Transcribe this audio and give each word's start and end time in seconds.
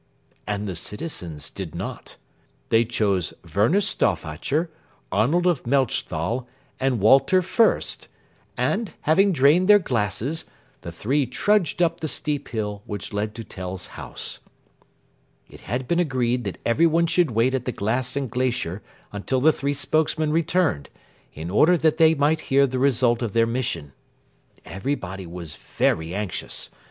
_"And 0.47 0.67
the 0.67 0.73
citizens 0.75 1.51
did 1.51 1.75
not. 1.75 2.17
They 2.69 2.85
chose 2.85 3.35
Werner 3.55 3.81
Stauffacher, 3.81 4.71
Arnold 5.11 5.45
of 5.45 5.67
Melchthal, 5.67 6.47
and 6.79 6.99
Walter 6.99 7.43
Fürst, 7.43 8.07
and, 8.57 8.95
having 9.01 9.31
drained 9.31 9.67
their 9.67 9.77
glasses, 9.77 10.45
the 10.81 10.91
three 10.91 11.27
trudged 11.27 11.83
up 11.83 11.99
the 11.99 12.07
steep 12.07 12.47
hill 12.47 12.81
which 12.87 13.13
led 13.13 13.35
to 13.35 13.43
Tell's 13.43 13.85
house. 13.93 14.39
It 15.47 15.59
had 15.59 15.87
been 15.87 15.99
agreed 15.99 16.45
that 16.45 16.57
everyone 16.65 17.05
should 17.05 17.29
wait 17.29 17.53
at 17.53 17.65
the 17.65 17.71
Glass 17.71 18.15
and 18.15 18.27
Glacier 18.27 18.81
until 19.11 19.39
the 19.39 19.53
three 19.53 19.75
spokesmen 19.75 20.31
returned, 20.31 20.89
in 21.35 21.51
order 21.51 21.77
that 21.77 21.97
they 21.99 22.15
might 22.15 22.41
hear 22.49 22.65
the 22.65 22.79
result 22.79 23.21
of 23.21 23.33
their 23.33 23.45
mission. 23.45 23.93
Everybody 24.65 25.27
was 25.27 25.57
very 25.57 26.15
anxious. 26.15 26.71